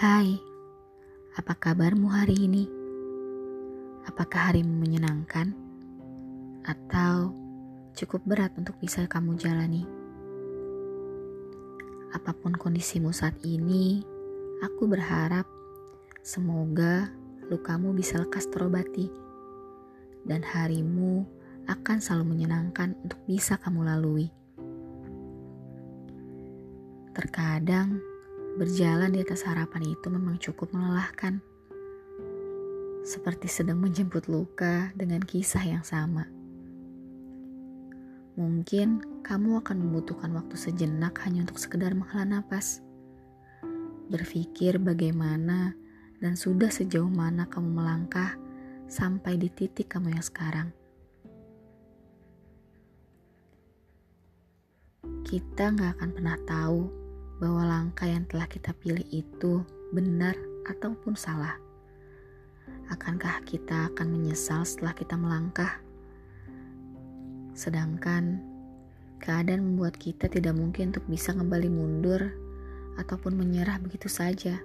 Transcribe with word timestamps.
Hai, 0.00 0.32
apa 1.36 1.52
kabarmu 1.60 2.08
hari 2.08 2.48
ini? 2.48 2.64
Apakah 4.08 4.48
harimu 4.48 4.72
menyenangkan? 4.80 5.52
Atau 6.64 7.36
cukup 7.92 8.24
berat 8.24 8.56
untuk 8.56 8.80
bisa 8.80 9.04
kamu 9.04 9.36
jalani? 9.36 9.84
Apa 12.16 12.32
pun 12.32 12.56
kondisimu 12.56 13.12
saat 13.12 13.36
ini, 13.44 14.00
aku 14.64 14.88
berharap 14.88 15.44
semoga 16.24 17.12
lukamu 17.52 17.92
bisa 17.92 18.24
lekas 18.24 18.48
terobati 18.48 19.12
dan 20.24 20.40
harimu 20.40 21.28
akan 21.68 22.00
selalu 22.00 22.40
menyenangkan 22.40 22.96
untuk 23.04 23.20
bisa 23.28 23.60
kamu 23.60 23.84
lalui. 23.84 24.32
Terkadang, 27.12 28.00
berjalan 28.58 29.14
di 29.14 29.22
atas 29.22 29.46
harapan 29.46 29.94
itu 29.94 30.06
memang 30.10 30.40
cukup 30.40 30.74
melelahkan. 30.74 31.38
Seperti 33.06 33.46
sedang 33.46 33.78
menjemput 33.78 34.26
luka 34.26 34.90
dengan 34.98 35.22
kisah 35.22 35.62
yang 35.62 35.84
sama. 35.86 36.26
Mungkin 38.40 39.20
kamu 39.20 39.60
akan 39.60 39.76
membutuhkan 39.78 40.32
waktu 40.32 40.56
sejenak 40.56 41.20
hanya 41.26 41.44
untuk 41.44 41.60
sekedar 41.60 41.92
menghela 41.92 42.24
napas. 42.24 42.80
Berpikir 44.10 44.80
bagaimana 44.80 45.76
dan 46.18 46.34
sudah 46.34 46.72
sejauh 46.72 47.10
mana 47.10 47.46
kamu 47.46 47.68
melangkah 47.80 48.34
sampai 48.90 49.38
di 49.38 49.48
titik 49.52 49.92
kamu 49.92 50.16
yang 50.16 50.24
sekarang. 50.24 50.68
Kita 55.24 55.70
nggak 55.70 56.00
akan 56.00 56.10
pernah 56.10 56.36
tahu 56.42 56.99
bahwa 57.40 57.64
langkah 57.64 58.04
yang 58.04 58.28
telah 58.28 58.44
kita 58.44 58.76
pilih 58.76 59.02
itu 59.08 59.64
benar 59.90 60.36
ataupun 60.68 61.16
salah. 61.16 61.56
Akankah 62.92 63.40
kita 63.48 63.88
akan 63.90 64.12
menyesal 64.12 64.62
setelah 64.68 64.92
kita 64.92 65.16
melangkah? 65.16 65.80
Sedangkan 67.56 68.44
keadaan 69.18 69.72
membuat 69.72 69.96
kita 69.96 70.28
tidak 70.28 70.52
mungkin 70.52 70.92
untuk 70.92 71.08
bisa 71.08 71.32
kembali 71.32 71.68
mundur 71.72 72.30
ataupun 73.00 73.36
menyerah 73.36 73.80
begitu 73.80 74.12
saja. 74.12 74.60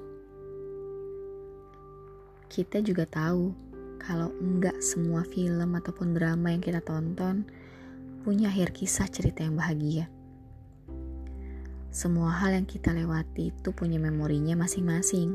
Kita 2.52 2.84
juga 2.84 3.08
tahu 3.08 3.56
kalau 4.04 4.30
enggak 4.38 4.78
semua 4.84 5.24
film 5.26 5.76
ataupun 5.76 6.14
drama 6.14 6.52
yang 6.52 6.62
kita 6.62 6.84
tonton 6.84 7.48
punya 8.22 8.50
akhir 8.50 8.74
kisah 8.76 9.10
cerita 9.10 9.46
yang 9.46 9.58
bahagia. 9.58 10.15
Semua 11.96 12.28
hal 12.28 12.52
yang 12.60 12.68
kita 12.68 12.92
lewati 12.92 13.56
itu 13.56 13.72
punya 13.72 13.96
memorinya 13.96 14.52
masing-masing. 14.60 15.32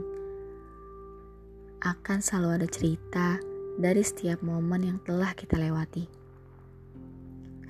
Akan 1.80 2.20
selalu 2.20 2.60
ada 2.60 2.68
cerita 2.68 3.40
dari 3.80 4.04
setiap 4.04 4.44
momen 4.44 4.84
yang 4.84 4.98
telah 5.00 5.32
kita 5.32 5.56
lewati. 5.56 6.04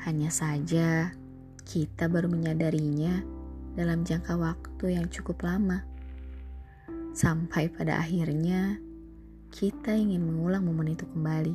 Hanya 0.03 0.35
saja 0.35 1.15
kita 1.63 2.11
baru 2.11 2.27
menyadarinya 2.35 3.23
dalam 3.79 4.03
jangka 4.03 4.35
waktu 4.35 4.99
yang 4.99 5.07
cukup 5.07 5.47
lama. 5.47 5.87
Sampai 7.15 7.71
pada 7.71 8.03
akhirnya 8.03 8.75
kita 9.55 9.95
ingin 9.95 10.27
mengulang 10.27 10.67
momen 10.67 10.99
itu 10.99 11.07
kembali. 11.07 11.55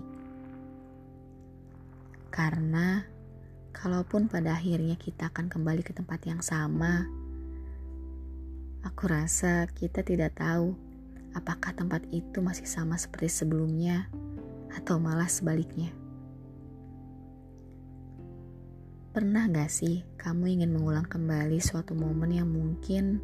Karena 2.31 3.03
kalaupun 3.75 4.31
pada 4.31 4.55
akhirnya 4.55 4.95
kita 4.95 5.27
akan 5.35 5.51
kembali 5.51 5.83
ke 5.83 5.91
tempat 5.91 6.23
yang 6.23 6.39
sama, 6.39 7.24
Aku 8.95 9.11
rasa 9.11 9.67
kita 9.75 10.07
tidak 10.07 10.39
tahu 10.39 10.71
apakah 11.35 11.75
tempat 11.75 12.07
itu 12.15 12.39
masih 12.39 12.63
sama 12.63 12.95
seperti 12.95 13.27
sebelumnya 13.43 14.07
atau 14.71 15.03
malah 15.03 15.27
sebaliknya. 15.27 15.91
Pernah 19.11 19.51
gak 19.51 19.67
sih 19.67 20.07
kamu 20.15 20.47
ingin 20.47 20.71
mengulang 20.71 21.03
kembali 21.03 21.59
suatu 21.59 21.91
momen 21.91 22.39
yang 22.39 22.47
mungkin 22.47 23.19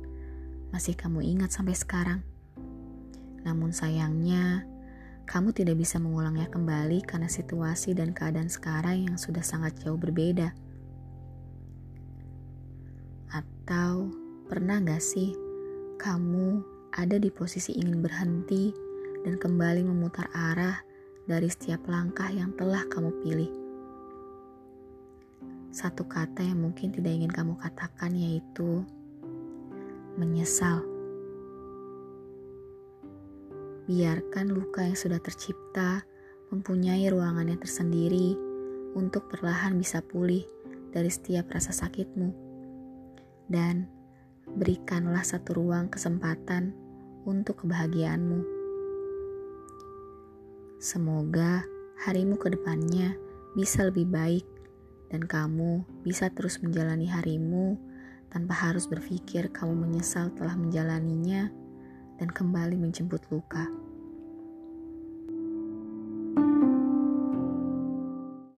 masih 0.76 0.92
kamu 0.92 1.24
ingat 1.24 1.56
sampai 1.56 1.72
sekarang? 1.72 2.20
Namun 3.48 3.72
sayangnya, 3.72 4.68
kamu 5.24 5.56
tidak 5.56 5.80
bisa 5.80 6.04
mengulangnya 6.04 6.52
kembali 6.52 7.00
karena 7.08 7.32
situasi 7.32 7.96
dan 7.96 8.12
keadaan 8.12 8.52
sekarang 8.52 9.08
yang 9.08 9.16
sudah 9.16 9.40
sangat 9.40 9.80
jauh 9.80 9.96
berbeda. 9.96 10.52
Atau 13.32 14.12
pernah 14.52 14.84
gak 14.84 15.00
sih 15.00 15.51
kamu 16.02 16.66
ada 16.98 17.22
di 17.22 17.30
posisi 17.30 17.78
ingin 17.78 18.02
berhenti 18.02 18.74
dan 19.22 19.38
kembali 19.38 19.86
memutar 19.86 20.26
arah 20.34 20.82
dari 21.30 21.46
setiap 21.46 21.86
langkah 21.86 22.26
yang 22.34 22.50
telah 22.58 22.82
kamu 22.90 23.14
pilih. 23.22 23.52
Satu 25.70 26.02
kata 26.10 26.42
yang 26.42 26.66
mungkin 26.66 26.90
tidak 26.90 27.14
ingin 27.14 27.30
kamu 27.30 27.54
katakan 27.62 28.18
yaitu 28.18 28.82
menyesal. 30.18 30.82
Biarkan 33.86 34.58
luka 34.58 34.82
yang 34.82 34.98
sudah 34.98 35.22
tercipta 35.22 36.02
mempunyai 36.50 37.06
ruangan 37.14 37.46
yang 37.46 37.62
tersendiri 37.62 38.34
untuk 38.98 39.30
perlahan 39.30 39.78
bisa 39.78 40.02
pulih 40.02 40.50
dari 40.90 41.14
setiap 41.14 41.54
rasa 41.54 41.70
sakitmu. 41.70 42.34
Dan 43.46 44.01
berikanlah 44.46 45.22
satu 45.22 45.58
ruang 45.58 45.90
kesempatan 45.90 46.74
untuk 47.26 47.66
kebahagiaanmu. 47.66 48.42
Semoga 50.82 51.62
harimu 52.02 52.42
ke 52.42 52.50
depannya 52.50 53.14
bisa 53.54 53.86
lebih 53.86 54.10
baik 54.10 54.48
dan 55.14 55.28
kamu 55.28 55.86
bisa 56.02 56.32
terus 56.34 56.58
menjalani 56.64 57.06
harimu 57.06 57.78
tanpa 58.32 58.56
harus 58.56 58.88
berpikir 58.88 59.52
kamu 59.52 59.76
menyesal 59.76 60.32
telah 60.34 60.56
menjalaninya 60.56 61.52
dan 62.18 62.32
kembali 62.32 62.80
menjemput 62.80 63.22
luka. 63.30 63.68